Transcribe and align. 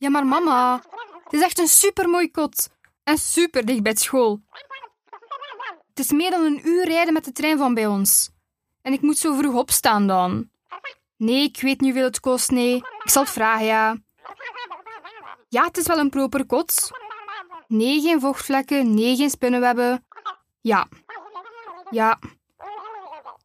Ja, 0.00 0.10
maar 0.10 0.26
mama, 0.26 0.82
het 1.24 1.32
is 1.32 1.42
echt 1.42 1.58
een 1.58 1.68
supermooi 1.68 2.30
kot. 2.30 2.68
En 3.04 3.18
super 3.18 3.66
dicht 3.66 3.82
bij 3.82 3.94
school. 3.96 4.40
Het 5.88 5.98
is 5.98 6.10
meer 6.10 6.30
dan 6.30 6.44
een 6.44 6.68
uur 6.68 6.84
rijden 6.84 7.12
met 7.12 7.24
de 7.24 7.32
trein 7.32 7.58
van 7.58 7.74
bij 7.74 7.86
ons. 7.86 8.30
En 8.82 8.92
ik 8.92 9.00
moet 9.00 9.18
zo 9.18 9.34
vroeg 9.34 9.54
opstaan 9.54 10.06
dan. 10.06 10.50
Nee, 11.16 11.42
ik 11.42 11.60
weet 11.60 11.80
niet 11.80 11.90
hoeveel 11.90 12.08
het 12.08 12.20
kost, 12.20 12.50
nee. 12.50 12.76
Ik 12.76 13.10
zal 13.10 13.22
het 13.22 13.32
vragen, 13.32 13.64
ja. 13.64 13.96
Ja, 15.48 15.64
het 15.64 15.76
is 15.76 15.86
wel 15.86 15.98
een 15.98 16.10
proper 16.10 16.46
kot. 16.46 16.90
Nee, 17.66 18.00
geen 18.00 18.20
vochtvlekken. 18.20 18.94
Nee, 18.94 19.16
geen 19.16 19.30
spinnenwebben. 19.30 20.06
Ja. 20.60 20.88
Ja. 21.90 22.18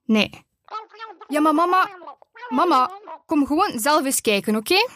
Nee. 0.06 0.30
Ja, 1.28 1.40
maar 1.40 1.56
mama... 1.56 1.90
Mama, 2.50 2.92
kom 3.26 3.46
gewoon 3.46 3.80
zelf 3.80 4.06
eens 4.06 4.22
kijken, 4.22 4.56
oké? 4.56 4.88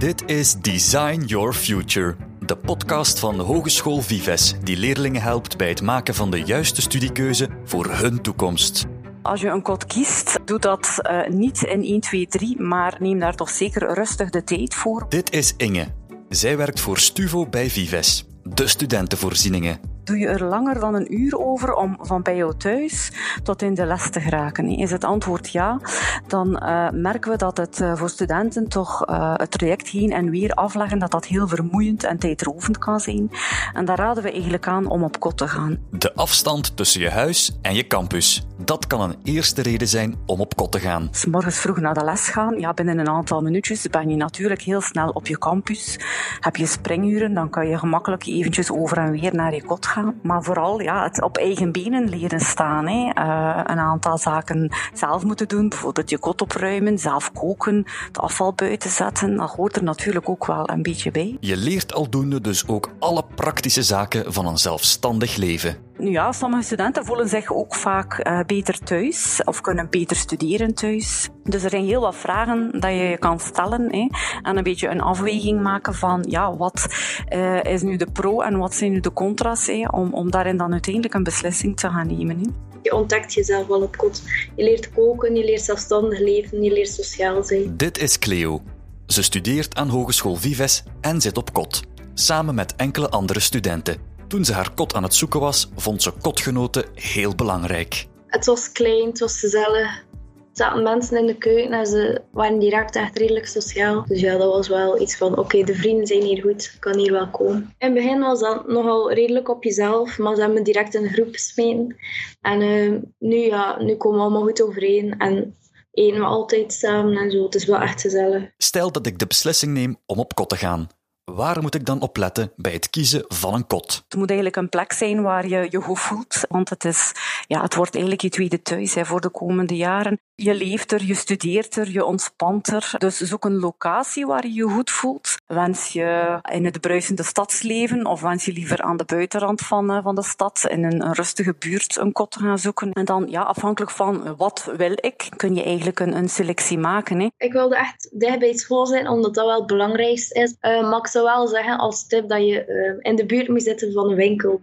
Dit 0.00 0.30
is 0.30 0.54
Design 0.54 1.20
Your 1.20 1.52
Future, 1.52 2.16
de 2.38 2.56
podcast 2.56 3.18
van 3.18 3.36
de 3.36 3.42
Hogeschool 3.42 4.00
Vives, 4.00 4.54
die 4.62 4.76
leerlingen 4.76 5.22
helpt 5.22 5.56
bij 5.56 5.68
het 5.68 5.82
maken 5.82 6.14
van 6.14 6.30
de 6.30 6.42
juiste 6.42 6.80
studiekeuze 6.80 7.48
voor 7.64 7.90
hun 7.90 8.20
toekomst. 8.20 8.86
Als 9.22 9.40
je 9.40 9.48
een 9.48 9.62
kot 9.62 9.86
kiest, 9.86 10.38
doe 10.44 10.58
dat 10.58 10.98
uh, 11.02 11.26
niet 11.28 11.62
in 11.62 11.82
1, 11.82 12.00
2, 12.00 12.26
3, 12.26 12.60
maar 12.60 12.96
neem 12.98 13.18
daar 13.18 13.34
toch 13.34 13.50
zeker 13.50 13.94
rustig 13.94 14.30
de 14.30 14.44
tijd 14.44 14.74
voor. 14.74 15.06
Dit 15.08 15.32
is 15.32 15.54
Inge. 15.56 15.86
Zij 16.28 16.56
werkt 16.56 16.80
voor 16.80 16.98
Stuvo 16.98 17.46
bij 17.46 17.70
Vives, 17.70 18.26
de 18.44 18.66
studentenvoorzieningen. 18.66 19.80
Doe 20.04 20.18
je 20.18 20.26
er 20.26 20.44
langer 20.44 20.80
dan 20.80 20.94
een 20.94 21.20
uur 21.20 21.38
over 21.38 21.49
om 21.58 21.96
van 22.00 22.22
bij 22.22 22.36
jou 22.36 22.56
thuis 22.56 23.12
tot 23.42 23.62
in 23.62 23.74
de 23.74 23.86
les 23.86 24.10
te 24.10 24.20
geraken? 24.20 24.68
Is 24.68 24.90
het 24.90 25.04
antwoord 25.04 25.52
ja, 25.52 25.80
dan 26.26 26.48
uh, 26.62 26.90
merken 26.90 27.30
we 27.30 27.36
dat 27.36 27.56
het 27.56 27.80
uh, 27.80 27.96
voor 27.96 28.08
studenten 28.08 28.68
toch 28.68 29.08
uh, 29.08 29.34
het 29.36 29.50
traject 29.50 29.88
heen 29.88 30.12
en 30.12 30.30
weer 30.30 30.52
afleggen, 30.52 30.98
dat 30.98 31.10
dat 31.10 31.26
heel 31.26 31.48
vermoeiend 31.48 32.04
en 32.04 32.18
tijdrovend 32.18 32.78
kan 32.78 33.00
zijn. 33.00 33.30
En 33.72 33.84
daar 33.84 33.98
raden 33.98 34.22
we 34.22 34.32
eigenlijk 34.32 34.66
aan 34.66 34.86
om 34.86 35.04
op 35.04 35.20
kot 35.20 35.36
te 35.36 35.48
gaan. 35.48 35.78
De 35.90 36.14
afstand 36.14 36.76
tussen 36.76 37.00
je 37.00 37.10
huis 37.10 37.58
en 37.62 37.74
je 37.74 37.86
campus. 37.86 38.46
Dat 38.64 38.86
kan 38.86 39.00
een 39.00 39.16
eerste 39.22 39.62
reden 39.62 39.88
zijn 39.88 40.14
om 40.26 40.40
op 40.40 40.56
kot 40.56 40.72
te 40.72 40.78
gaan. 40.78 41.08
S 41.10 41.26
morgens 41.26 41.58
vroeg 41.58 41.80
naar 41.80 41.94
de 41.94 42.04
les 42.04 42.28
gaan, 42.28 42.58
ja, 42.58 42.72
binnen 42.72 42.98
een 42.98 43.08
aantal 43.08 43.40
minuutjes 43.40 43.88
ben 43.88 44.08
je 44.08 44.16
natuurlijk 44.16 44.62
heel 44.62 44.80
snel 44.80 45.08
op 45.08 45.26
je 45.26 45.38
campus. 45.38 45.98
Heb 46.40 46.56
je 46.56 46.66
springuren, 46.66 47.34
dan 47.34 47.50
kan 47.50 47.68
je 47.68 47.78
gemakkelijk 47.78 48.26
eventjes 48.26 48.70
over 48.70 48.98
en 48.98 49.10
weer 49.10 49.34
naar 49.34 49.54
je 49.54 49.64
kot 49.64 49.86
gaan. 49.86 50.14
Maar 50.22 50.42
vooral 50.42 50.80
ja, 50.80 51.02
het 51.02 51.22
op 51.22 51.38
eigen 51.40 51.72
benen 51.72 52.08
leren 52.08 52.40
staan. 52.40 52.86
Hè. 52.86 53.10
Uh, 53.18 53.60
een 53.64 53.78
aantal 53.78 54.18
zaken 54.18 54.72
zelf 54.94 55.24
moeten 55.24 55.48
doen. 55.48 55.68
Bijvoorbeeld 55.68 56.10
je 56.10 56.18
kot 56.18 56.42
opruimen, 56.42 56.98
zelf 56.98 57.32
koken, 57.32 57.86
het 58.06 58.18
afval 58.18 58.52
buiten 58.52 58.90
zetten. 58.90 59.36
Dat 59.36 59.50
hoort 59.50 59.76
er 59.76 59.82
natuurlijk 59.84 60.28
ook 60.28 60.46
wel 60.46 60.70
een 60.70 60.82
beetje 60.82 61.10
bij. 61.10 61.36
Je 61.40 61.56
leert 61.56 61.94
aldoende 61.94 62.40
dus 62.40 62.66
ook 62.66 62.90
alle 62.98 63.24
praktische 63.34 63.82
zaken 63.82 64.32
van 64.32 64.46
een 64.46 64.58
zelfstandig 64.58 65.36
leven. 65.36 65.89
Nu 66.00 66.10
ja, 66.10 66.32
sommige 66.32 66.62
studenten 66.62 67.04
voelen 67.04 67.28
zich 67.28 67.52
ook 67.52 67.74
vaak 67.74 68.26
uh, 68.26 68.40
beter 68.46 68.78
thuis 68.78 69.40
of 69.44 69.60
kunnen 69.60 69.90
beter 69.90 70.16
studeren 70.16 70.74
thuis. 70.74 71.28
Dus 71.44 71.64
er 71.64 71.70
zijn 71.70 71.84
heel 71.84 72.00
wat 72.00 72.16
vragen 72.16 72.80
dat 72.80 72.90
je 72.90 73.16
kan 73.18 73.40
stellen 73.40 73.92
hè, 73.92 74.08
en 74.42 74.56
een 74.56 74.62
beetje 74.62 74.88
een 74.88 75.00
afweging 75.00 75.62
maken 75.62 75.94
van 75.94 76.24
ja, 76.28 76.56
wat 76.56 76.86
uh, 77.32 77.64
is 77.64 77.82
nu 77.82 77.96
de 77.96 78.10
pro 78.12 78.40
en 78.40 78.58
wat 78.58 78.74
zijn 78.74 78.92
nu 78.92 79.00
de 79.00 79.12
contra's 79.12 79.66
hè, 79.66 79.86
om, 79.90 80.14
om 80.14 80.30
daarin 80.30 80.56
dan 80.56 80.72
uiteindelijk 80.72 81.14
een 81.14 81.22
beslissing 81.22 81.76
te 81.76 81.88
gaan 81.88 82.06
nemen. 82.06 82.38
Hè. 82.38 82.46
Je 82.82 82.94
ontdekt 82.94 83.34
jezelf 83.34 83.66
wel 83.66 83.82
op 83.82 83.96
kot. 83.96 84.22
Je 84.56 84.64
leert 84.64 84.92
koken, 84.92 85.34
je 85.34 85.44
leert 85.44 85.62
zelfstandig 85.62 86.18
leven, 86.18 86.62
je 86.62 86.72
leert 86.72 86.88
sociaal 86.88 87.42
zijn. 87.42 87.76
Dit 87.76 87.98
is 87.98 88.18
Cleo. 88.18 88.62
Ze 89.06 89.22
studeert 89.22 89.74
aan 89.74 89.88
Hogeschool 89.88 90.36
Vives 90.36 90.84
en 91.00 91.20
zit 91.20 91.36
op 91.36 91.52
kot, 91.52 91.82
samen 92.14 92.54
met 92.54 92.76
enkele 92.76 93.08
andere 93.08 93.40
studenten. 93.40 94.09
Toen 94.30 94.44
ze 94.44 94.52
haar 94.52 94.74
kot 94.74 94.94
aan 94.94 95.02
het 95.02 95.14
zoeken 95.14 95.40
was, 95.40 95.68
vond 95.76 96.02
ze 96.02 96.12
kotgenoten 96.20 96.84
heel 96.94 97.34
belangrijk. 97.34 98.06
Het 98.26 98.46
was 98.46 98.72
klein, 98.72 99.06
het 99.06 99.18
was 99.18 99.38
gezellig. 99.38 100.04
Er 100.06 100.66
zaten 100.66 100.82
mensen 100.82 101.18
in 101.18 101.26
de 101.26 101.38
keuken 101.38 101.72
en 101.72 101.86
ze 101.86 102.22
waren 102.32 102.58
direct 102.58 102.96
echt 102.96 103.18
redelijk 103.18 103.46
sociaal. 103.46 104.04
Dus 104.06 104.20
ja, 104.20 104.36
dat 104.36 104.52
was 104.52 104.68
wel 104.68 105.00
iets 105.00 105.16
van, 105.16 105.30
oké, 105.30 105.40
okay, 105.40 105.64
de 105.64 105.74
vrienden 105.74 106.06
zijn 106.06 106.22
hier 106.22 106.42
goed, 106.42 106.70
ik 106.74 106.80
kan 106.80 106.98
hier 106.98 107.12
wel 107.12 107.30
komen. 107.30 107.74
In 107.78 107.86
het 107.86 107.94
begin 107.94 108.20
was 108.20 108.40
dat 108.40 108.68
nogal 108.68 109.12
redelijk 109.12 109.48
op 109.48 109.64
jezelf, 109.64 110.18
maar 110.18 110.34
ze 110.34 110.40
hebben 110.40 110.58
me 110.58 110.64
direct 110.64 110.94
in 110.94 111.04
een 111.04 111.12
groep 111.12 111.32
gesmeten. 111.32 111.96
En 112.40 112.60
uh, 112.60 113.00
nu, 113.18 113.36
ja, 113.36 113.82
nu 113.82 113.96
komen 113.96 114.18
we 114.18 114.24
allemaal 114.24 114.42
goed 114.42 114.62
overeen 114.62 115.18
en 115.18 115.54
eten 115.92 116.20
we 116.20 116.26
altijd 116.26 116.72
samen 116.72 117.16
en 117.16 117.30
zo. 117.30 117.44
Het 117.44 117.54
is 117.54 117.64
wel 117.64 117.80
echt 117.80 118.00
gezellig. 118.00 118.50
Stel 118.56 118.92
dat 118.92 119.06
ik 119.06 119.18
de 119.18 119.26
beslissing 119.26 119.72
neem 119.72 119.96
om 120.06 120.18
op 120.18 120.34
kot 120.34 120.48
te 120.48 120.56
gaan. 120.56 120.88
Waar 121.24 121.62
moet 121.62 121.74
ik 121.74 121.86
dan 121.86 122.00
op 122.00 122.16
letten 122.16 122.52
bij 122.56 122.72
het 122.72 122.90
kiezen 122.90 123.24
van 123.28 123.54
een 123.54 123.66
kot? 123.66 124.04
Het 124.08 124.18
moet 124.18 124.28
eigenlijk 124.28 124.56
een 124.56 124.68
plek 124.68 124.92
zijn 124.92 125.22
waar 125.22 125.48
je 125.48 125.66
je 125.70 125.80
goed 125.80 125.98
voelt, 125.98 126.40
want 126.48 126.70
het, 126.70 126.84
is, 126.84 127.12
ja, 127.46 127.62
het 127.62 127.74
wordt 127.74 127.92
eigenlijk 127.92 128.22
je 128.22 128.28
tweede 128.28 128.62
thuis 128.62 128.94
hè, 128.94 129.04
voor 129.04 129.20
de 129.20 129.30
komende 129.30 129.76
jaren. 129.76 130.20
Je 130.42 130.54
leeft 130.54 130.92
er, 130.92 131.04
je 131.04 131.14
studeert 131.14 131.76
er, 131.76 131.90
je 131.90 132.04
ontspant 132.04 132.68
er. 132.68 132.92
Dus 132.98 133.20
zoek 133.20 133.44
een 133.44 133.58
locatie 133.58 134.26
waar 134.26 134.46
je 134.46 134.52
je 134.52 134.68
goed 134.68 134.90
voelt. 134.90 135.34
Wens 135.46 135.92
je 135.92 136.38
in 136.52 136.64
het 136.64 136.80
bruisende 136.80 137.22
stadsleven 137.22 138.06
of 138.06 138.20
wens 138.20 138.44
je 138.44 138.52
liever 138.52 138.82
aan 138.82 138.96
de 138.96 139.04
buitenrand 139.04 139.60
van, 139.60 140.02
van 140.02 140.14
de 140.14 140.22
stad 140.22 140.66
in 140.68 140.84
een, 140.84 141.04
een 141.04 141.12
rustige 141.12 141.54
buurt 141.58 141.96
een 141.96 142.12
kot 142.12 142.30
te 142.30 142.38
gaan 142.38 142.58
zoeken. 142.58 142.92
En 142.92 143.04
dan, 143.04 143.26
ja, 143.28 143.42
afhankelijk 143.42 143.90
van 143.92 144.36
wat 144.36 144.72
wil 144.76 144.92
ik, 144.92 145.28
kun 145.36 145.54
je 145.54 145.62
eigenlijk 145.62 146.00
een, 146.00 146.16
een 146.16 146.28
selectie 146.28 146.78
maken. 146.78 147.20
Hè. 147.20 147.28
Ik 147.36 147.52
wilde 147.52 147.76
echt 147.76 148.08
dicht 148.12 148.38
bij 148.38 148.56
school 148.56 148.86
zijn, 148.86 149.08
omdat 149.08 149.34
dat 149.34 149.46
wel 149.46 149.58
het 149.58 149.66
belangrijkste 149.66 150.40
is. 150.40 150.56
Uh, 150.60 150.90
maar 150.90 150.98
ik 150.98 151.06
zou 151.06 151.24
wel 151.24 151.48
zeggen 151.48 151.78
als 151.78 152.06
tip 152.06 152.28
dat 152.28 152.40
je 152.40 152.66
uh, 152.66 153.10
in 153.10 153.16
de 153.16 153.26
buurt 153.26 153.48
moet 153.48 153.62
zitten 153.62 153.92
van 153.92 154.10
een 154.10 154.16
winkel. 154.16 154.60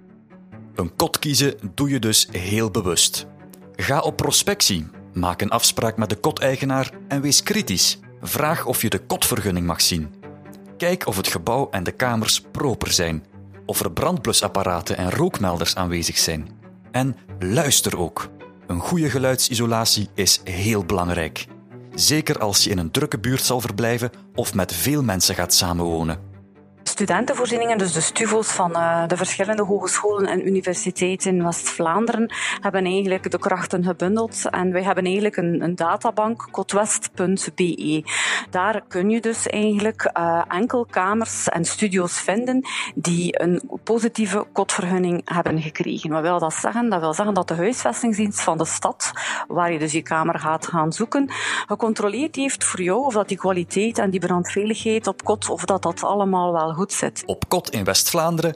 Een 0.75 0.95
kot 0.95 1.19
kiezen 1.19 1.53
doe 1.73 1.89
je 1.89 1.99
dus 1.99 2.27
heel 2.31 2.71
bewust. 2.71 3.27
Ga 3.75 3.99
op 3.99 4.15
prospectie. 4.15 4.96
Maak 5.17 5.41
een 5.41 5.49
afspraak 5.49 5.97
met 5.97 6.09
de 6.09 6.15
koteigenaar 6.15 6.91
en 7.07 7.21
wees 7.21 7.43
kritisch. 7.43 7.99
Vraag 8.21 8.65
of 8.65 8.81
je 8.81 8.89
de 8.89 8.99
kotvergunning 8.99 9.65
mag 9.65 9.81
zien. 9.81 10.13
Kijk 10.77 11.07
of 11.07 11.17
het 11.17 11.27
gebouw 11.27 11.69
en 11.71 11.83
de 11.83 11.91
kamers 11.91 12.41
proper 12.41 12.91
zijn. 12.91 13.25
Of 13.65 13.79
er 13.79 13.91
brandblusapparaten 13.91 14.97
en 14.97 15.11
rookmelders 15.11 15.75
aanwezig 15.75 16.17
zijn. 16.17 16.49
En 16.91 17.15
luister 17.39 17.97
ook. 17.97 18.29
Een 18.67 18.79
goede 18.79 19.09
geluidsisolatie 19.09 20.09
is 20.13 20.41
heel 20.43 20.85
belangrijk. 20.85 21.45
Zeker 21.93 22.39
als 22.39 22.63
je 22.63 22.69
in 22.69 22.77
een 22.77 22.91
drukke 22.91 23.19
buurt 23.19 23.41
zal 23.41 23.61
verblijven 23.61 24.11
of 24.35 24.53
met 24.53 24.73
veel 24.73 25.03
mensen 25.03 25.35
gaat 25.35 25.53
samenwonen 25.53 26.19
studentenvoorzieningen, 26.97 27.77
dus 27.77 27.93
de 27.93 28.01
stuvo's 28.01 28.47
van 28.47 28.71
uh, 28.71 29.07
de 29.07 29.17
verschillende 29.17 29.63
hogescholen 29.63 30.25
en 30.25 30.47
universiteiten 30.47 31.35
in 31.35 31.43
West-Vlaanderen, 31.43 32.33
hebben 32.61 32.85
eigenlijk 32.85 33.31
de 33.31 33.39
krachten 33.39 33.83
gebundeld. 33.83 34.49
En 34.49 34.71
wij 34.71 34.83
hebben 34.83 35.03
eigenlijk 35.03 35.37
een, 35.37 35.61
een 35.61 35.75
databank, 35.75 36.47
kotwest.be. 36.51 38.03
Daar 38.49 38.81
kun 38.87 39.09
je 39.09 39.21
dus 39.21 39.47
eigenlijk 39.47 40.11
uh, 40.19 40.41
enkel 40.47 40.85
kamers 40.89 41.49
en 41.49 41.65
studio's 41.65 42.19
vinden 42.19 42.65
die 42.95 43.41
een 43.41 43.61
positieve 43.83 44.45
kotvergunning 44.51 45.21
hebben 45.25 45.61
gekregen. 45.61 46.09
Wat 46.09 46.21
wil 46.21 46.39
dat 46.39 46.53
zeggen? 46.53 46.89
Dat 46.89 46.99
wil 46.99 47.13
zeggen 47.13 47.33
dat 47.33 47.47
de 47.47 47.55
huisvestingsdienst 47.55 48.41
van 48.41 48.57
de 48.57 48.65
stad, 48.65 49.11
waar 49.47 49.71
je 49.71 49.79
dus 49.79 49.91
je 49.91 50.01
kamer 50.01 50.39
gaat 50.39 50.67
gaan 50.67 50.93
zoeken, 50.93 51.29
gecontroleerd 51.67 52.35
heeft 52.35 52.63
voor 52.63 52.81
jou 52.81 53.05
of 53.05 53.13
dat 53.13 53.27
die 53.27 53.37
kwaliteit 53.37 53.97
en 53.97 54.09
die 54.09 54.19
brandveiligheid 54.19 55.07
op 55.07 55.23
kot, 55.23 55.49
of 55.49 55.65
dat 55.65 55.81
dat 55.81 56.03
allemaal 56.03 56.53
wel 56.53 56.73
goed 56.73 56.85
Op 57.25 57.49
kot 57.49 57.69
in 57.69 57.83
West-Vlaanderen, 57.83 58.55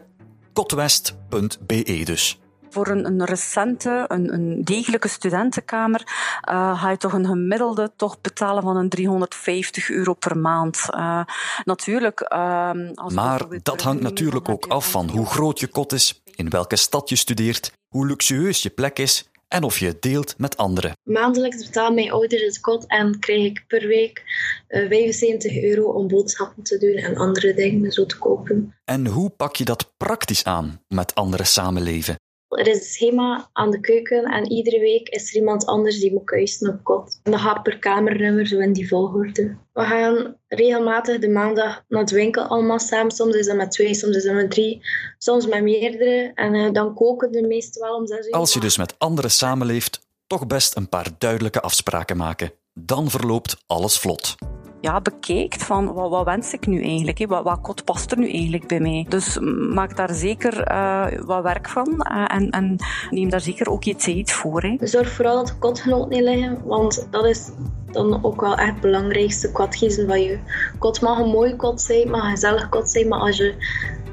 kotwest.be 0.54 2.02
dus. 2.06 2.40
Voor 2.70 2.88
een, 2.88 3.06
een 3.06 3.26
recente, 3.26 4.06
een, 4.08 4.34
een, 4.34 4.64
degelijke 4.64 5.08
studentenkamer 5.08 6.02
uh, 6.50 6.82
ga 6.82 6.90
je 6.90 6.98
toch 6.98 7.14
een 7.14 7.26
gemiddelde 7.26 7.92
toch 7.96 8.22
betalen 8.22 8.64
van 8.64 8.78
een 8.78 8.90
350 8.90 9.90
euro 9.90 10.14
per 10.14 10.38
maand. 10.38 10.86
Uh, 10.90 11.24
natuurlijk. 11.64 12.32
Uh, 12.34 12.72
als 12.96 13.14
maar 13.14 13.42
dat 13.64 13.82
hangt 13.82 14.02
natuurlijk 14.02 14.50
ook 14.50 14.66
af 14.66 14.92
van 14.92 15.10
hoe 15.10 15.26
groot 15.26 15.60
je 15.60 15.68
kot 15.68 15.92
is, 15.92 16.22
in 16.36 16.50
welke 16.50 16.76
stad 16.76 17.10
je 17.10 17.16
studeert, 17.16 17.72
hoe 17.88 18.08
luxueus 18.08 18.62
je 18.62 18.70
plek 18.70 19.00
is 19.00 19.31
en 19.52 19.64
of 19.64 19.80
je 19.80 19.86
het 19.86 20.02
deelt 20.02 20.34
met 20.38 20.58
anderen. 20.58 20.92
Maandelijks 21.04 21.66
betalen 21.66 21.94
mijn 21.94 22.12
ouders 22.12 22.42
het 22.42 22.60
kot 22.60 22.86
en 22.88 23.20
krijg 23.20 23.46
ik 23.46 23.64
per 23.68 23.88
week 23.88 24.24
uh, 24.70 24.88
75 24.88 25.62
euro 25.62 25.92
om 25.92 26.08
boodschappen 26.08 26.64
te 26.64 26.78
doen 26.78 26.96
en 26.96 27.18
andere 27.18 27.54
dingen 27.54 27.92
zo 27.92 28.06
te 28.06 28.18
kopen. 28.18 28.76
En 28.86 29.08
hoe 29.08 29.30
pak 29.30 29.56
je 29.56 29.66
dat 29.66 29.94
praktisch 29.98 30.44
aan 30.44 30.82
met 30.88 31.16
anderen 31.16 31.46
samenleven? 31.46 32.16
Er 32.52 32.68
is 32.68 32.94
schema 32.94 33.50
aan 33.54 33.72
de 33.72 33.80
keuken 33.80 34.24
en 34.24 34.52
iedere 34.52 34.80
week 34.80 35.10
is 35.10 35.30
er 35.30 35.36
iemand 35.36 35.66
anders 35.66 36.00
die 36.00 36.14
moet 36.14 36.24
kuisen 36.24 36.70
op 36.70 36.84
kot. 36.84 37.20
En 37.24 37.32
dat 37.32 37.42
gaat 37.42 37.64
per 37.64 37.80
kamernummer, 37.80 38.48
zo 38.48 38.60
in 38.60 38.74
die 38.74 38.88
volgorde. 38.88 39.58
We 39.74 39.82
gaan 39.82 40.36
regelmatig 40.48 41.20
de 41.20 41.30
maandag 41.30 41.84
naar 41.88 42.06
de 42.06 42.16
winkel 42.16 42.44
allemaal 42.44 42.80
samen. 42.80 43.12
Soms 43.12 43.36
is 43.36 43.46
dat 43.46 43.56
met 43.56 43.72
twee, 43.72 43.94
soms 43.94 44.16
is 44.16 44.24
dat 44.24 44.34
met 44.34 44.52
drie, 44.52 44.82
soms 45.18 45.48
met 45.48 45.64
meerdere. 45.64 46.32
En 46.36 46.54
uh, 46.54 46.72
dan 46.72 46.94
koken 46.94 47.32
de 47.32 47.48
meesten 47.48 47.82
wel 47.82 47.96
om 47.96 48.08
zes 48.08 48.28
uur. 48.28 48.34
Als 48.34 48.54
je 48.54 48.60
dus 48.60 48.78
met 48.78 49.00
anderen 49.00 49.32
samenleeft, 49.32 50.00
toch 50.28 50.48
best 50.48 50.76
een 50.76 50.90
paar 50.90 51.08
duidelijke 51.18 51.62
afspraken 51.62 52.18
maken. 52.18 52.52
Dan 52.74 53.10
verloopt 53.10 53.64
alles 53.68 54.00
vlot. 54.00 54.36
Ja, 54.82 55.02
bekijkt 55.02 55.64
van 55.64 55.94
wat, 55.94 56.10
wat 56.10 56.26
wens 56.26 56.54
ik 56.54 56.68
nu 56.68 56.84
eigenlijk? 56.84 57.18
Hè? 57.18 57.28
Wat, 57.28 57.44
wat 57.44 57.62
kot 57.62 57.84
past 57.84 58.12
er 58.12 58.18
nu 58.18 58.32
eigenlijk 58.32 58.68
bij 58.68 58.80
mij? 58.80 59.06
Dus 59.10 59.38
maak 59.74 59.96
daar 59.96 60.14
zeker 60.14 60.72
uh, 60.72 61.06
wat 61.26 61.44
werk 61.44 61.70
van 61.70 62.02
en, 62.28 62.50
en, 62.50 62.76
neem 63.10 63.30
daar 63.30 63.42
zeker 63.42 63.70
ook 63.70 63.84
je 63.84 63.96
tijd 63.96 64.32
voor. 64.32 64.62
Hè? 64.62 64.76
Zorg 64.80 65.12
vooral 65.12 65.36
dat 65.36 65.48
de 65.48 65.58
kotgenoot 65.60 66.10
niet 66.10 66.22
liggen, 66.22 66.62
want 66.66 67.08
dat 67.10 67.26
is 67.26 67.50
dan 67.92 68.24
ook 68.24 68.42
wel 68.42 68.58
echt 68.58 68.72
het 68.72 68.82
belangrijkste 68.82 69.52
kot 69.52 69.76
kiezen 69.76 70.08
van 70.08 70.22
je. 70.22 70.40
Kot 70.80 71.02
mag 71.02 71.20
een 71.20 71.30
mooi 71.30 71.56
kot 71.56 71.82
zijn, 71.82 72.10
mag 72.10 72.24
een 72.24 72.30
gezellig 72.30 72.70
kot 72.70 72.90
zijn, 72.90 73.08
maar 73.08 73.20
als 73.20 73.38
je 73.38 73.56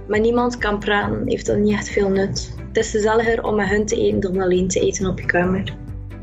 met 0.06 0.22
niemand 0.22 0.58
kan 0.58 0.78
praten, 0.78 1.22
heeft 1.26 1.46
dat 1.46 1.56
niet 1.56 1.72
echt 1.72 1.88
veel 1.88 2.08
nut. 2.08 2.54
Het 2.68 2.76
is 2.76 2.90
gezelliger 2.90 3.44
om 3.44 3.54
met 3.54 3.68
hun 3.68 3.86
te 3.86 3.96
eten 3.96 4.20
dan 4.20 4.40
alleen 4.40 4.68
te 4.68 4.80
eten 4.80 5.06
op 5.06 5.20
je 5.20 5.26
kamer. 5.26 5.76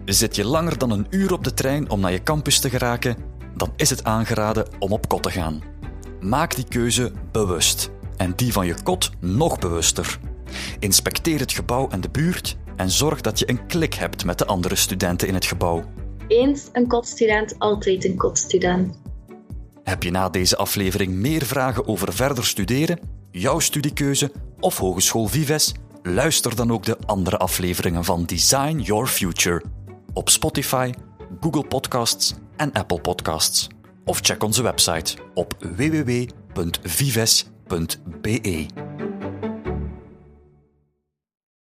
Zit 0.06 0.36
je 0.36 0.46
langer 0.46 0.78
dan 0.78 0.92
een 0.92 1.08
uur 1.10 1.34
op 1.34 1.44
de 1.44 1.54
trein 1.54 1.90
om 1.90 2.00
naar 2.00 2.12
je 2.12 2.24
campus 2.24 2.60
te 2.60 2.70
geraken, 2.70 3.16
dan 3.56 3.74
is 3.76 3.90
het 3.90 4.04
aangeraden 4.04 4.68
om 4.80 4.92
op 4.92 5.08
kot 5.08 5.24
te 5.24 5.32
gaan. 5.32 5.62
Maak 6.20 6.56
die 6.56 6.66
keuze 6.68 7.12
bewust 7.32 7.90
en 8.18 8.34
die 8.36 8.54
van 8.54 8.66
je 8.66 8.76
kot 8.84 9.12
nog 9.20 9.60
bewuster. 9.60 10.20
Inspecteer 10.80 11.40
het 11.40 11.52
gebouw 11.52 11.90
en 11.90 12.02
de 12.02 12.10
buurt 12.10 12.58
en 12.76 12.90
zorg 12.90 13.22
dat 13.22 13.40
je 13.40 13.50
een 13.50 13.66
klik 13.66 13.94
hebt 13.94 14.26
met 14.26 14.38
de 14.38 14.46
andere 14.46 14.76
studenten 14.76 15.28
in 15.28 15.34
het 15.34 15.46
gebouw. 15.46 15.84
Eens 16.28 16.70
een 16.72 16.88
kotstudent, 16.88 17.60
altijd 17.60 18.06
een 18.06 18.18
kotstudent. 18.18 19.00
Heb 19.84 20.04
je 20.04 20.12
na 20.12 20.30
deze 20.30 20.58
aflevering 20.58 21.14
meer 21.14 21.46
vragen 21.46 21.88
over 21.88 22.14
verder 22.14 22.46
studeren, 22.46 23.00
jouw 23.32 23.60
studiekeuze 23.60 24.32
of 24.60 24.78
Hogeschool 24.78 25.28
Vives? 25.28 25.74
Luister 26.04 26.56
dan 26.56 26.72
ook 26.72 26.84
de 26.84 26.98
andere 27.06 27.38
afleveringen 27.38 28.04
van 28.04 28.26
Design 28.26 28.80
Your 28.80 29.08
Future 29.08 29.64
op 30.14 30.30
Spotify, 30.30 30.92
Google 31.40 31.68
Podcasts 31.68 32.34
en 32.58 32.74
Apple 32.74 33.00
Podcasts. 33.02 33.68
Of 34.06 34.20
check 34.20 34.44
onze 34.44 34.64
website 34.64 35.18
op 35.34 35.54
www.vives.be. 35.60 36.46